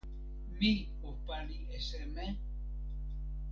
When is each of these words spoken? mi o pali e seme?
mi 0.59 0.71
o 1.03 1.11
pali 1.25 1.57
e 1.75 1.77
seme? 1.87 2.25